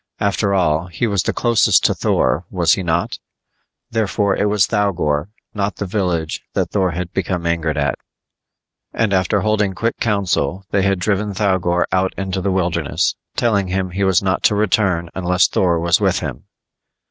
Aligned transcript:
After 0.19 0.55
all, 0.55 0.87
he 0.87 1.05
was 1.05 1.21
the 1.21 1.31
closest 1.31 1.85
to 1.85 1.93
Thor, 1.93 2.43
was 2.49 2.73
he 2.73 2.81
not? 2.81 3.19
Therefore 3.91 4.35
it 4.35 4.49
was 4.49 4.65
Thougor, 4.65 5.27
not 5.53 5.75
the 5.75 5.85
village, 5.85 6.41
that 6.55 6.71
Thor 6.71 6.89
had 6.89 7.13
become 7.13 7.45
angered 7.45 7.77
at. 7.77 7.99
And 8.93 9.13
after 9.13 9.41
holding 9.41 9.73
quick 9.75 9.99
council, 9.99 10.65
they 10.71 10.81
had 10.81 10.97
driven 10.97 11.35
Thougor 11.35 11.85
out 11.91 12.15
into 12.17 12.41
the 12.41 12.49
wilderness, 12.51 13.13
telling 13.37 13.67
him 13.67 13.91
he 13.91 14.03
was 14.03 14.23
not 14.23 14.41
to 14.45 14.55
return 14.55 15.11
unless 15.13 15.47
Thor 15.47 15.79
was 15.79 16.01
with 16.01 16.17
him. 16.19 16.45